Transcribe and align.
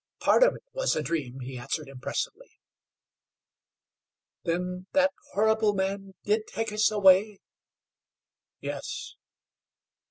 "Part 0.19 0.41
of 0.41 0.55
it 0.55 0.63
was 0.73 0.95
a 0.95 1.03
dream," 1.03 1.41
he 1.41 1.59
answered, 1.59 1.87
impressively. 1.87 2.57
"Then 4.45 4.87
that 4.93 5.11
horrible 5.33 5.75
man 5.75 6.15
did 6.23 6.47
take 6.47 6.71
us 6.71 6.89
away?" 6.89 7.37
"Yes." 8.61 9.13